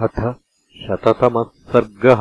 अथ 0.00 0.32
शततमः 0.76 1.44
सर्गः 1.44 2.20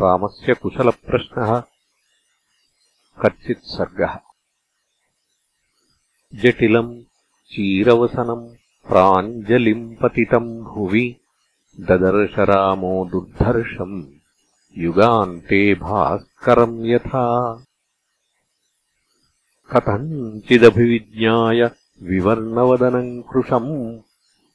रामस्य 0.00 0.54
कुशलप्रश्नः 0.54 1.60
कच्चित् 3.24 3.58
सर्गः। 3.58 4.18
जटिलम् 6.34 7.02
चीरवसनम् 7.52 8.54
प्राञ्जलिम् 8.88 9.96
पतितम् 9.96 10.64
भुवि 10.64 11.16
ददर्श 11.80 12.38
रामो 12.38 13.08
दुर्धर्षम् 13.10 14.04
युगान्ते 14.78 15.74
भास्करम् 15.74 16.86
यथा। 16.86 17.54
कथञ्चिदभिविज्ञाय 19.72 21.70
विवर्णवदनम् 22.02 23.22
कृशम् 23.22 24.05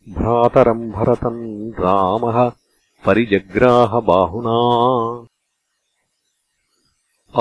भ्रातरम् 0.10 0.92
भरतम् 0.92 1.74
रामः 1.80 2.38
परिजग्राहबाहुना 3.06 4.56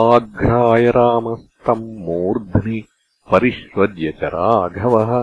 आघ्राय 0.01 0.91
रामस्तम् 0.97 1.87
मूर्ध्नि 2.07 2.81
परिष्वज्य 3.31 4.13
च 4.21 4.25
राघवः 4.35 5.15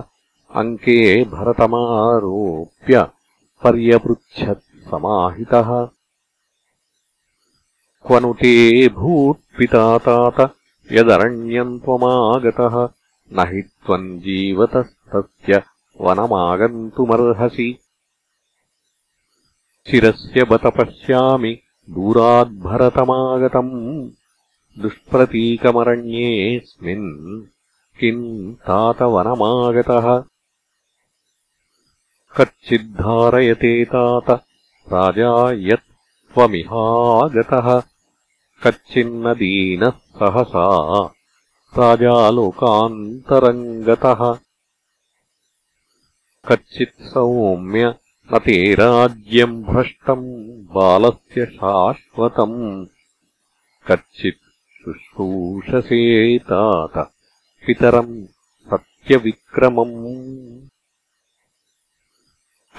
अङ्के 0.61 0.97
भरतमारोप्य 1.35 3.05
पर्यपृच्छत् 3.63 4.89
समाहितः। 4.89 5.69
क्व 8.07 8.33
ते 8.33 8.87
भूत्पिता 8.97 9.97
तात 9.97 10.39
यदरण्यम् 10.91 11.79
त्वमागतः 11.79 12.83
न 13.33 13.47
हि 13.47 13.61
त्वम् 13.61 14.19
जीवतस्तस्य 14.19 15.63
वनमागन्तुमर्हसि। 16.01 17.79
चिरस्य 19.89 20.43
बत 20.43 20.65
पश्यामि 20.65 21.59
दूराद्भरतमागतम्। 21.89 24.09
दुष्प्रतीकमरण्येऽस्मिन् 24.81 27.43
किम् 27.99 28.55
तातवनमागतः 28.55 30.23
कच्चिद्धारयते 32.37 33.85
तात 33.85 34.43
राजा 34.93 35.51
यत् 35.51 36.33
त्वमिहागतः। 36.33 37.81
कच्चिन्न 38.63 39.33
दीनः 39.33 39.89
सहसा 39.89 41.09
राजालोकान्तरम् 41.77 43.83
गतः 43.83 44.46
कच्चित् 46.47 47.01
सौम्य 47.01 47.95
न 48.33 48.39
ते 48.39 48.73
राज्यम् 48.73 49.63
भ्रष्टम् 49.63 50.63
बालस्य 50.63 51.45
शाश्वतम्। 51.45 52.85
कच्चित् 53.87 54.83
शुश्रूषसे 54.83 56.37
तात 56.37 57.11
पितरम् 57.67 58.25
सत्यविक्रमम्। 58.69 60.67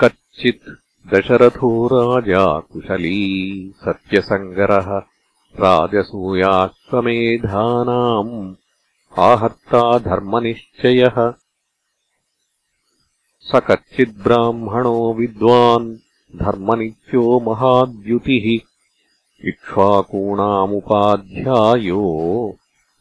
कच्चित् 0.01 1.15
दशरथो 1.15 1.87
राजा 1.87 2.61
कुशली 2.61 3.73
सत्यसङ्गरः 3.77 5.03
राजसूयाश्वमेधानाम्। 5.61 8.55
आहर्ता 9.19 9.99
धर्मनिश्चयः 9.99 11.35
स 13.49 13.61
कच्चिद्ब्राह्मणो 13.69 15.15
विद्वान् 15.15 15.95
धर्मनित्यो 16.37 17.41
महाद्युतिः 17.41 18.47
इक्ष्वाकूणामुपाध्यायो 19.49 20.17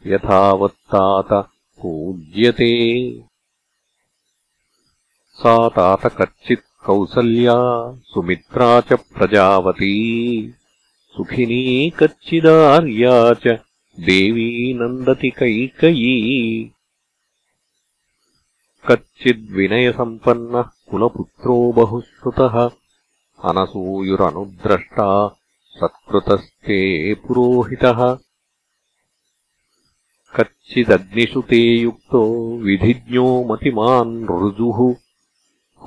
यथावत्तात 0.08 1.34
पूज्यते। 1.80 2.74
सा 5.34 5.70
तात 5.70 6.06
कच्चित् 6.22 6.86
कौसल्या 6.86 7.58
सुमित्रा 8.06 8.82
च 8.82 8.94
प्रजावती। 8.94 9.94
सुखिनी 11.18 11.90
कच्चिदार्या 11.90 13.34
च 13.34 13.48
देवी 14.00 14.74
नन्दति 14.74 15.30
कैकयी 15.30 16.72
कच्चिद्विनयसम्पन्नः 18.88 20.62
कुलपुत्रो 20.62 21.72
बहुश्रुतः 21.72 22.70
अनसूयुरनुद्रष्टा 23.44 25.38
सत्कृतस्ते 25.70 27.14
पुरोहितः। 27.14 28.18
कच्चिदग्निषु 30.36 31.42
ते 31.42 31.80
युक्तो 31.80 32.24
विधिज्ञो 32.58 33.44
मतिमान् 33.44 34.24
ऋजुः। 34.24 34.96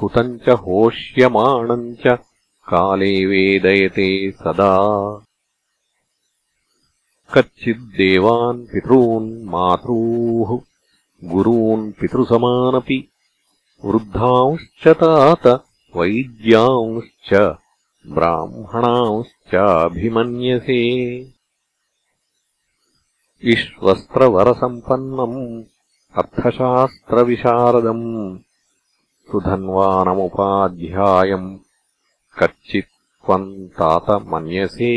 हुतम् 0.03 0.39
च 0.39 0.49
होष्यमाणम् 0.49 1.95
च 1.95 2.07
काले 2.69 3.27
वेदयते 3.27 4.31
सदा। 4.31 4.79
कच्चिद्देवान् 7.35 8.67
पितॄन् 8.67 9.45
मातॄः 9.45 10.70
गुरून् 11.25 11.93
पितृसमानपि 11.93 13.09
वृद्धांश्च 13.85 14.89
तात 14.89 15.47
वैद्यांश्च 15.97 17.57
ब्राह्मणांश्चाभिमन्यसे। 18.13 20.81
इष्वस्त्रवरसम्पन्नम् 23.45 25.63
अर्थशास्त्रविशारदम् 26.19 28.39
सुधन्वानमुपाध्यायम् 29.31 31.59
कच्चित् 32.39 32.95
त्वम् 33.25 33.69
तात 33.69 34.11
मन्यसे 34.11 34.95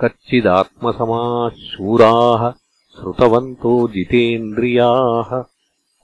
कच्चिदात्मसमाः 0.00 1.48
शूराः 1.48 2.52
श्रुतवन्तो 2.98 3.88
जितेन्द्रियाः 3.88 5.44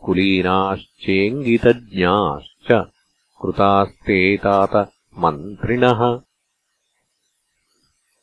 कुलीनाश्चेङ्गितज्ञाश्च 0.05 2.87
कृतास्ते 3.43 4.37
तात 4.37 4.91
मन्त्रिणः। 5.19 6.21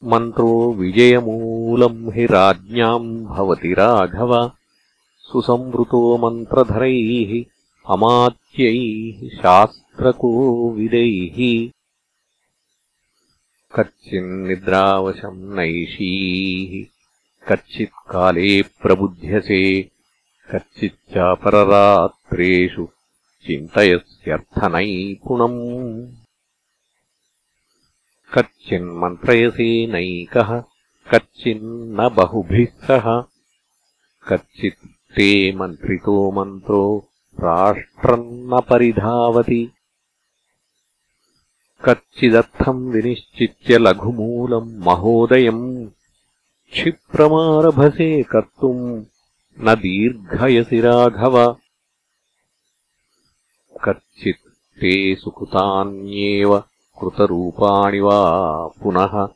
मन्त्रो 0.04 0.74
विजयमूलम् 0.74 2.12
हि 2.12 2.26
राज्ञाम् 2.26 3.26
भवति 3.26 3.74
राघव। 3.74 4.52
सुसंवृतो 5.18 6.18
मन्त्रधरैः 6.18 7.46
अमात्यैः 7.94 9.30
शास्त्रकोविदैः। 9.30 11.70
कच्चिन्निद्रावशम् 13.76 15.56
नैषीः 15.56 17.01
कच्चित्काले 17.48 18.62
प्रबुध्यसे। 18.62 19.92
कच्चिच्चापररात्रेषु 20.54 22.88
चिन्तयस्यर्थनैपुणम्। 23.48 26.08
कच्चिन्मन्त्रयसे 28.34 29.88
नैकः 29.88 30.64
कच्चिन्न 31.14 32.10
बहुभिः 32.10 32.88
सह। 32.88 33.24
कच्चित् 34.28 35.16
ते 35.16 35.56
मन्त्रितो 35.56 36.32
मन्त्रो 36.32 37.08
राष्ट्रम् 37.40 38.26
न 38.26 38.62
परिधावति। 38.70 39.72
कच्चिदर्थम् 41.86 42.92
विनिश्चित्य 42.92 43.78
लघुमूलम् 43.78 44.78
महोदयम् 44.78 45.88
क्षिप्रमारभसे 46.72 48.24
कर्तुम् 48.24 49.04
न 49.60 49.76
दीर्घयसि 49.76 50.82
राघव। 50.82 51.58
कच्चित् 53.84 54.82
ते 54.82 55.16
सुकृतान्येव 55.16 56.64
कृतरूपाणि 57.02 58.00
वा 58.00 58.68
पुनः। 58.68 59.28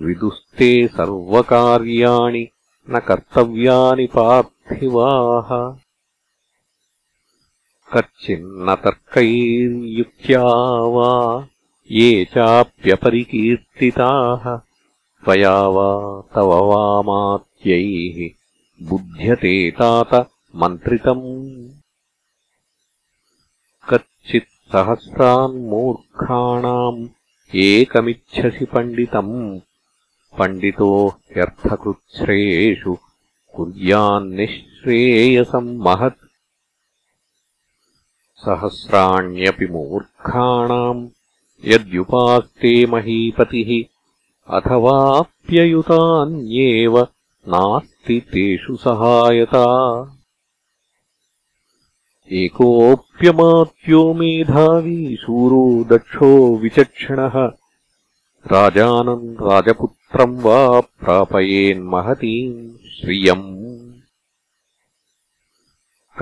विदुस्ते 0.00 0.88
सर्वकार्याणि 0.88 2.48
न 2.90 2.98
कर्तव्यानि 2.98 4.06
पार्थिवाः। 4.06 5.78
कच्चिन्न 7.94 8.74
तर्कैर्युक्त्या 8.74 10.84
वा 10.84 11.48
ये 11.90 12.24
चाप्यपरिकीर्तिताः 12.24 14.67
त्वया 15.28 15.60
वा 15.60 16.22
तव 16.34 16.46
वा 16.46 17.02
मात्यैः 17.02 18.30
बुध्यते 18.88 19.70
तात 19.70 20.30
मन्त्रितम्। 20.56 21.68
कच्चित् 23.88 24.72
सहस्रान्मूर्खाणाम् 24.72 27.08
एकमिच्छसि 27.54 28.64
पण्डितम्। 28.64 29.60
पण्डितो 30.38 31.08
ह्यर्थकृच्छ्रेषु 31.08 32.96
कुर्यान्निःश्रेयसम् 33.56 35.78
महत्। 35.78 36.28
सहस्राण्यपि 38.34 39.66
मूर्खाणाम् 39.66 41.08
यद्युपास्ते 41.64 42.86
महीपतिः 42.86 43.97
अथवाप्ययुतान्येव 44.50 47.08
नास्ति 47.48 48.20
तेषु 48.20 48.76
सहायता। 48.76 49.66
एकोऽप्यमात्यो 52.32 54.14
मेधावी 54.14 55.16
शूरो 55.16 55.84
दक्षो 55.84 56.56
विचक्षणः। 56.56 57.52
राजानम् 58.52 59.34
राजपुत्रम् 59.34 60.40
वा 60.40 60.80
प्रापयेन्महतीम् 60.80 62.88
श्रियम्। 62.88 63.58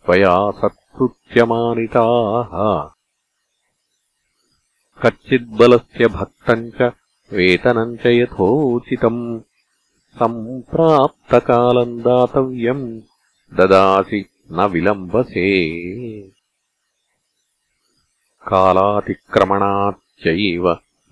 त्वया 0.06 0.52
सत्कृत्यमानिताः। 0.52 2.90
कच्चिद्बलस्य 5.04 6.08
भक्तम् 6.08 6.72
च 6.82 6.92
वेतनम् 7.36 7.98
च 8.02 8.04
यथोचितम् 8.06 9.22
सम्प्राप्तकालम् 10.20 12.02
दातव्यम् 12.06 12.86
ददासि 13.58 14.22
न 14.52 14.68
विलम्बसे। 14.74 15.50
कालातिक्रमणाच्चैव 18.50 20.66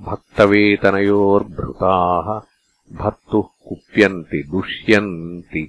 भक्तवेतनयोर्भृताः 0.07 2.27
भर्तुः 3.01 3.47
कुप्यन्ति 3.67 4.39
दुष्यन्ति 4.51 5.63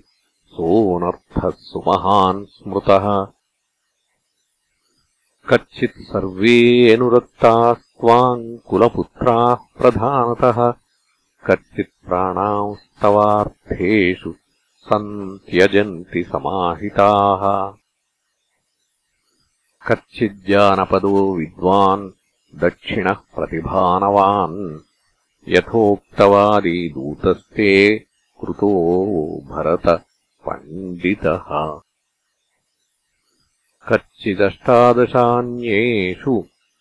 सोऽनर्थः 0.54 1.50
सुमहान् 1.69 2.46
स्मृतः 2.54 3.06
कच्चित् 5.49 5.91
सर्वे 5.91 6.93
अनुरक्तास्त्वाम् 6.93 8.59
कुलपुत्राः 8.59 9.55
प्रधानतः। 9.55 10.75
कच्चित् 11.47 12.06
प्राणांस्तवार्थेषु 12.06 14.35
सन्त्यजन्ति 14.77 16.25
समाहिताः। 16.25 17.75
कच्चिज्जानपदो 19.89 21.37
विद्वान् 21.37 22.11
दक्षिणः 22.55 23.12
प्रतिभानवान्। 23.12 24.79
यथोक्तवादी 25.49 26.88
दूतस्ते 26.88 28.06
कृतो 28.41 28.71
भरत 29.50 30.05
पण्डितः 30.47 31.81
कच्चिदष्टादशान्येषु 33.88 36.34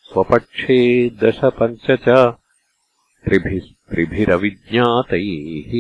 स्वपक्षे 0.08 0.80
दशपञ्च 1.22 1.86
च 2.06 2.08
त्रिभिस्त्रिभिरविज्ञातैः 3.26 5.72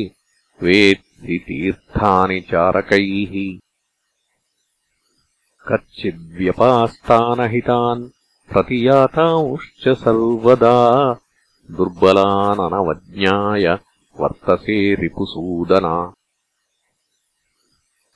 वेत्सि 0.63 1.35
तीर्थानि 1.47 2.39
चारकैः 2.51 3.33
कच्चिद्व्यपास्तानहितान् 5.67 8.03
प्रतियातांश्च 8.51 9.83
सर्वदा 10.03 10.77
दुर्बलाननवज्ञाय 11.77 13.65
वर्तसे 14.19 14.77
रिपुसूदना। 15.01 15.95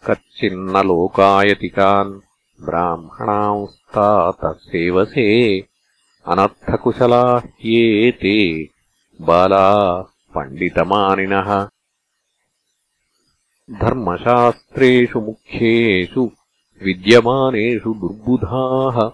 कच्चिन्न 0.07 0.73
लोकायतिकान् 0.87 2.11
ब्राह्मणांस्तातः 2.61 4.51
सेवसे 4.51 5.59
अनर्थकुशला 6.25 7.37
ह्येते 7.37 8.69
बाला 9.21 10.01
पण्डितमानिनः। 10.35 11.67
धर्मशास्त्रेषु 13.71 15.19
मुख्येषु 15.21 16.31
विद्यमानेषु 16.83 17.93
दुर्बुधाः। 17.93 19.11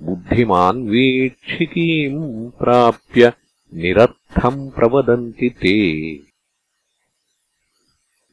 बुद्धिमान् 0.00 0.88
वीक्षिकीम् 0.88 2.50
प्राप्य 2.50 3.32
निरर्थम् 3.74 4.70
प्रवदन्ति 4.70 5.50
ते। 5.50 6.12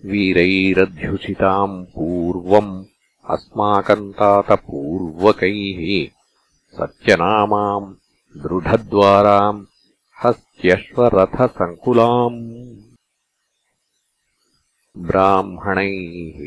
वीरैरध्युषिताम् 0.05 1.85
पूर्वम् 1.85 2.85
अस्माकम् 3.33 4.09
तातपूर्वकैः 4.17 5.79
सत्यनामाम् 6.77 7.87
दृढद्वाराम् 8.43 9.61
हस्त्यश्वरथसङ्कुलाम् 10.23 12.37
ब्राह्मणैः 15.07 16.37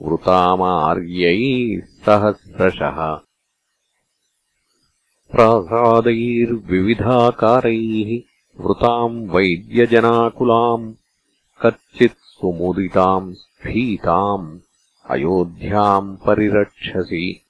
वृतामार्यैः 0.08 1.42
सहस्रशः 2.06 2.98
प्रासादैर्विविधाकारैः 5.32 8.20
वृताम् 8.60 9.28
वैद्यजनाकुलाम् 9.28 10.94
कच्चित् 11.62 12.12
सुमुदिताम् 12.12 13.34
स्फीताम् 13.34 14.58
अयोध्याम् 15.10 16.16
परिरक्षसि। 16.16 17.42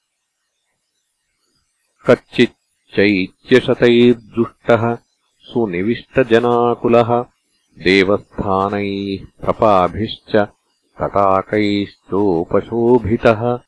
कच्चिच्चैत्यशतैर्जुष्टः 2.07 4.99
सुनिविष्टजनाकुलः 5.41 7.25
देवस्थानैः 7.79 9.27
प्रपाभिश्च 9.45 10.49
तटाकैश्चोपशोभितः 11.01 13.68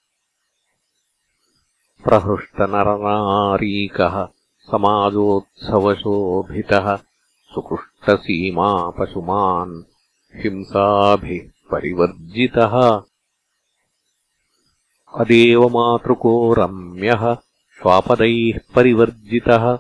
प्रहृष्टनरनारीकः 2.05 4.29
समाजोत्सवशोभितः 4.71 6.99
सुकृष्टसीमापशुमान् 7.55 9.83
हिंसाभिः 10.35 11.49
परिवर्जितः। 11.73 13.03
अदेव 15.19 15.69
मातृको 15.69 16.55
रम्यः 16.55 17.37
श्वापदैः 17.83 18.59
परिवर्जितः 18.75 19.79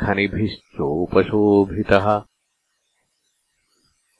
खनिभिश्चोपशोभितः। 0.00 2.22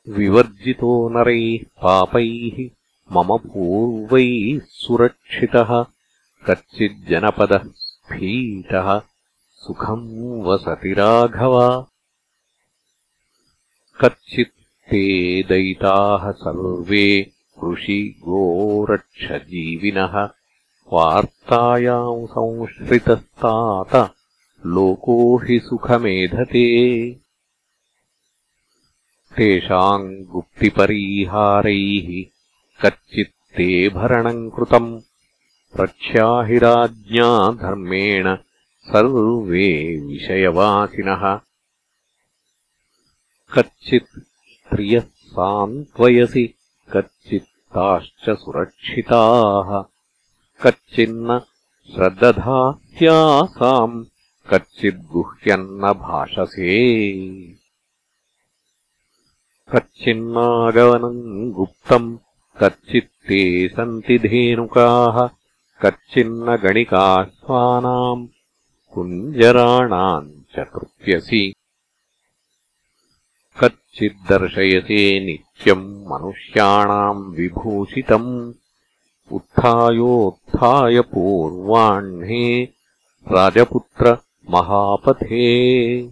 विवर्जितो 0.08 1.08
नरैः 1.08 1.64
पापैः 1.82 2.68
मम 3.12 3.24
पूर्वैः 3.24 4.60
सुरक्षितः 4.68 5.86
कच्चिज्जनपदः 6.46 7.64
स्फीतः 7.64 9.02
सुखम् 9.54 10.42
वसति 10.42 10.92
राघव। 10.92 11.86
कच्चित् 14.00 14.90
ते 14.90 15.42
दयिताः 15.42 16.30
सर्वे 16.30 17.32
ऋषिगोरक्षजीविनः 17.64 20.30
वार्तायाम् 20.92 22.26
संश्रितस्तात 22.26 24.14
लोको 24.66 25.38
हि 25.38 25.60
सुखमेधते। 25.60 27.16
तेषाम् 29.36 30.24
गुप्तिपरीहारैः 30.24 32.31
कच्चित्ते 32.84 33.88
भरणम् 33.88 34.50
कृतम्। 34.50 35.00
प्रख्याहि 35.76 36.58
राज्ञा 36.58 37.52
धर्मेण 37.52 38.36
सर्वे 38.84 40.06
विषयवासिनः। 40.06 41.40
कच्चित् 43.54 44.06
स्त्रियः 44.06 45.00
सान्त्वयसि 45.00 46.54
कच्चित्ताश्च 46.92 48.30
सुरक्षिताः। 48.30 49.84
कच्चिन्न 50.62 51.40
श्रद्दधात्यासाम् 51.94 54.04
कच्चिद्गुह्यन्न 54.50 55.92
भाषसे। 55.92 57.12
कच्चिन्नागवनम् 59.74 61.52
गुप्तम् 61.52 62.18
कच्चित्ते 62.60 63.68
सन्ति 63.68 64.18
धेनुकाः 64.18 65.28
कच्चिन्न 65.82 66.56
गणिकाश्वानाम् 66.56 68.26
कुञ्जराणाम् 68.92 70.30
च 70.32 70.58
तृप्यसि। 70.58 71.54
कच्चिद्दर्शयसे 73.60 75.26
नित्यम् 75.26 76.06
मनुष्याणाम् 76.06 77.34
विभूषितम् 77.34 78.52
उत्थायोत्थाय 79.32 81.00
पूर्वाह्णे 81.00 82.64
राजपुत्र 83.32 84.18
महापथे। 84.50 86.02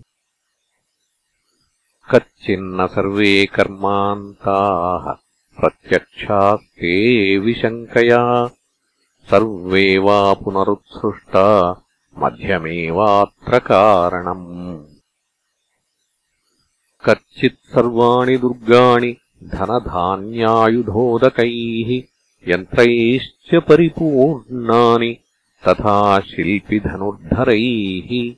कच्चिन्न 2.11 2.87
सर्वे 2.87 3.47
कर्मान्ताः 3.47 5.29
प्रत्यक्षास्ते 5.60 7.38
विशङ्कया। 7.38 8.50
सर्वे 9.30 9.98
वा 9.98 10.34
पुनरुत्सृष्टा 10.34 11.84
मध्यमेवात्र 12.18 13.58
कारणम्। 13.58 14.84
कच्चित् 17.04 17.72
सर्वाणि 17.72 18.36
दुर्गाणि 18.36 19.16
धनधान्यायुधोदकैः 19.44 22.02
यन्त्रैश्च 22.48 23.62
परिपूर्णानि 23.68 25.16
तथा 25.68 26.20
शिल्पिधनुर्धरैः। 26.20 28.34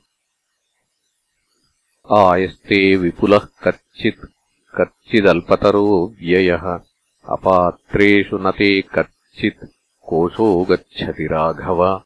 आयस्ते 2.17 2.95
विपुलः 2.95 3.37
कच्चित् 3.37 4.25
कच्चिदल्पतरो 4.75 6.15
व्ययः 6.21 6.79
अपात्रेषु 7.29 8.37
न 8.37 8.51
ते 8.51 8.81
कच्चित् 8.81 9.65
कोशो 10.01 10.63
गच्छति 10.63 11.25
राघव। 11.25 12.01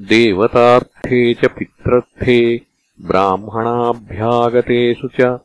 देवतार्थे 0.00 1.34
च 1.34 1.44
पित्रर्थे 1.44 2.60
ब्राह्मणाभ्यागतेषु 3.00 5.08
च 5.08 5.38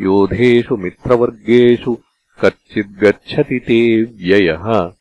योधेषु 0.00 0.76
मित्रवर्गेषु 0.76 1.98
कच्चिद्गच्छति 2.44 3.58
ते 3.58 4.02
व्ययः। 4.02 4.92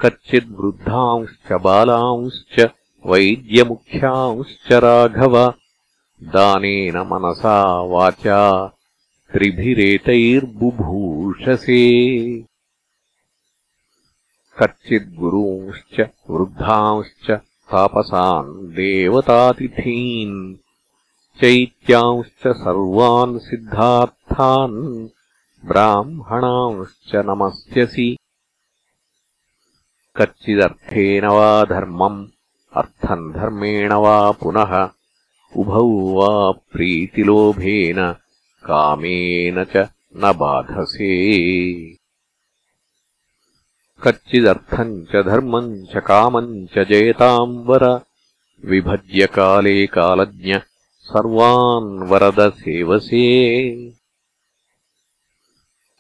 कच्चिद्वृद्धांश्च 0.02 1.62
बालांश्च 1.62 2.68
वैद्यमुख्यांश्च 3.06 4.72
राघव। 4.72 5.54
दानेन 6.24 6.98
मनसा 6.98 7.82
वाचा 7.82 8.74
त्रिभिरेतैर्बुभूषसे 9.34 12.08
कच्चिद्गुरूंश्च 14.62 16.00
वृद्धांश्च 16.30 17.32
तापसान् 17.72 18.68
देवतातिथीन् 18.68 20.56
चैत्यांश्च 21.42 22.48
सर्वान् 22.48 23.40
सिद्धार्थान् 23.40 25.08
ब्राह्मणांश्च 25.68 27.16
नमस्यसि। 27.16 28.18
कच्चिदर्थेन 30.16 31.26
वा 31.26 31.64
धर्मम् 31.64 32.26
अर्थम् 32.76 33.34
धर्मेण 33.34 33.94
वा 33.94 34.32
पुनः 34.32 34.90
उभौ 35.58 35.88
वा 35.90 36.52
प्रीतिलोभेन 36.52 38.12
कामेन 38.64 39.64
च 39.64 39.78
न 40.18 40.34
बाधसे 40.38 41.14
कच्चिदर्थम् 44.04 45.06
च 45.12 45.24
धर्मम् 45.28 45.70
च 45.92 45.94
कामम् 46.08 46.68
च 46.74 46.76
जयताम् 46.90 47.64
वर। 47.68 47.84
विभज्य 48.66 49.26
काले 49.36 49.76
कालज्ञ 49.88 50.54
सर्वान् 51.10 51.90
वरदसेवसे 52.10 53.26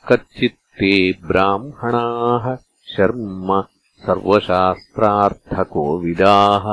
कच्चित्ते 0.08 0.92
ब्राह्मणाः 1.27 2.46
शर्म 2.96 3.50
सर्वशास्त्रार्थकोविदाः 4.06 6.66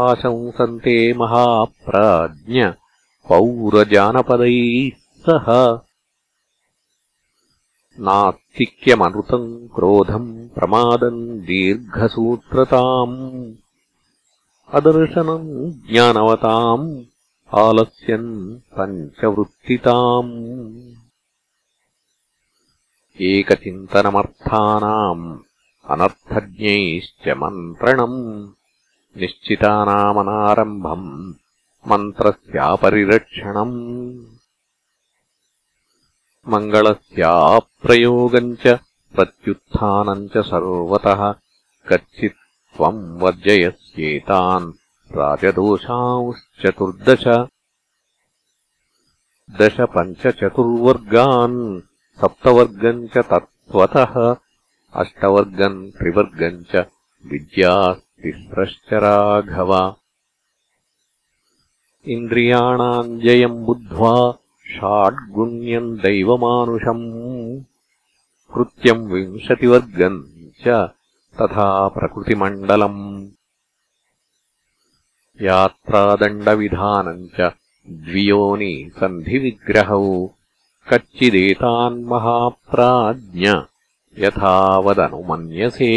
आशंसन्ते 0.00 0.96
महाप्राज्ञ 1.20 2.60
पौरजानपदैः 3.28 4.98
सः 5.26 5.46
नास्तिक्यमनृतम् 8.06 9.48
क्रोधम् 9.74 10.30
प्रमादम् 10.54 11.20
दीर्घसूत्रताम् 11.48 13.18
अदर्शनम् 14.78 15.48
ज्ञानवताम् 15.90 16.86
आलस्यम् 17.62 18.30
पञ्चवृत्तिताम् 18.76 20.32
एकचिन्तनमर्थानाम् 23.30 25.24
अनर्थज्ञैश्च 25.92 27.24
मन्त्रणम् 27.42 28.18
निश्चितानामनारम्भम् 29.20 31.08
मन्त्रस्यापरिरक्षणम् 31.90 33.78
मङ्गलस्याप्रयोगम् 36.52 38.56
च 38.62 38.64
प्रत्युत्थानम् 39.14 40.28
च 40.28 40.38
सर्वतः 40.38 41.34
कच्चित् 41.88 42.76
त्वम् 42.76 43.20
वर्जयस्येतान् 43.20 44.72
राजदोषांश्चतुर्दश। 45.12 47.48
दश 49.60 49.76
पञ्चचतुर्वर्गान् 49.80 51.80
सप्तवर्गम् 52.20 53.08
च 53.08 53.18
तत्त्वतः 53.18 54.36
अष्टवर्गम् 54.94 55.90
त्रिवर्गम् 55.90 56.64
च 56.64 56.86
विद्यास्तिस्रश्च 57.26 58.92
राघव। 58.92 59.94
इन्द्रियाणाम् 62.06 63.20
जयम् 63.20 63.64
बुद्ध्वा 63.64 64.38
षाड्गुण्यम् 64.70 65.98
दैवमानुषम् 65.98 67.39
कृत्यम् 68.54 69.12
विंशतिवर्गम् 69.12 70.50
च 70.60 70.90
तथा 71.42 71.88
प्रकृतिमण्डलम्। 71.88 73.28
यात्रादण्डविधानम् 75.42 77.28
च 77.40 77.52
द्वियोनि 77.90 78.90
सन्धिविग्रहौ। 79.00 80.34
कच्चिदेतान्महाप्राज्ञ 80.92 83.52
यथावदनुमन्यसे। 84.18 85.90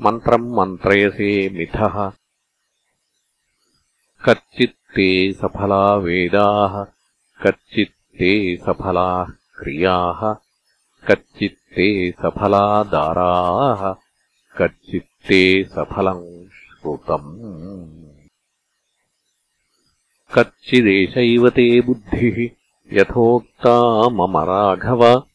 मन्त्रम् 0.00 0.52
मन्त्रयसे 0.52 1.50
मिथः। 1.50 2.12
कच्चित्ते 4.24 5.32
सफला 5.32 5.94
वेदाः 5.94 6.86
कच्चित्ते 7.46 8.56
सफलाः 8.56 9.26
क्रियाः 9.58 10.36
कच्चित्ते 11.08 12.10
सफला 12.10 12.82
दाराः 12.82 13.94
कच्चित्ते 14.58 15.64
सफलम् 15.64 16.48
श्रुतम्। 16.48 18.08
कच्चिदेषैव 20.34 21.48
ते 21.48 21.80
बुद्धिः 21.80 22.48
यथोक्ता 22.92 24.08
मम 24.08 24.38
राघव 24.38 25.27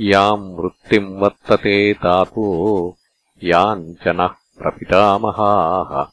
याम् 0.00 0.56
वृत्तिम् 0.56 1.20
वर्तते 1.20 1.92
तातो 1.92 2.96
याम् 3.44 3.94
च 3.94 4.08
नः 4.08 4.26
प्रपितामहाः। 4.26 6.04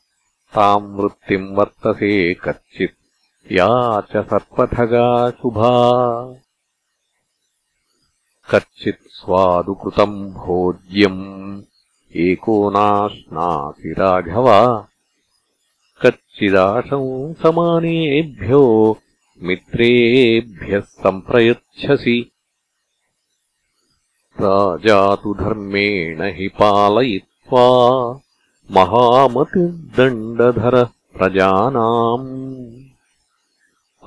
ताम् 0.55 0.95
वृत्तिम् 0.95 1.55
वर्तसे 1.55 2.33
कच्चित् 2.33 3.51
या 3.51 4.01
च 4.01 4.17
सर्पथगा 4.17 5.29
शुभा। 5.29 5.93
कच्चित् 8.51 9.07
स्वादुकृतम् 9.07 10.31
भोज्यम् 10.31 11.61
एको 12.15 12.69
नाश्नासि 12.69 13.95
राघव 13.99 14.87
कच्चिदाशंसमानेभ्यो 16.33 18.97
मित्रेभ्यः 19.41 20.79
सम्प्रयच्छसि। 20.79 22.31
राजा 24.41 25.15
तु 25.15 25.33
धर्मेण 25.33 26.21
हि 26.21 26.47
पालयित्वा 26.47 28.19
महामतिर्दण्डधरः 28.71 30.83
प्रजानाम्। 30.83 32.83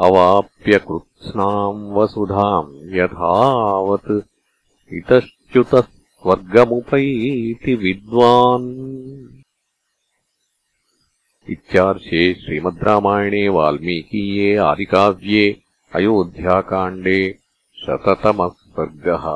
अवाप्य 0.01 0.79
कृत्स्नाम् 0.79 1.93
वसुधाम् 1.93 2.95
यथावत् 2.95 4.27
इतश्च्युतः 4.93 5.81
स्वर्गमुपैति 5.81 7.75
विद्वान् 7.75 9.36
इत्यार्षे 11.51 12.23
श्रीमद् 12.43 12.83
रामायणे 12.85 13.47
वाल्मीकीये 13.57 14.57
आदिकाव्ये 14.69 15.45
अयोध्याकाण्डे 15.95 17.21
शततमः 17.83 18.49
सर्गः 18.77 19.27